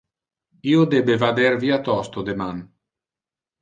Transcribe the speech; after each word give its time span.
Io 0.71 0.85
debe 0.95 1.19
vader 1.25 1.59
via 1.67 1.81
tosto 1.93 2.27
deman. 2.33 2.69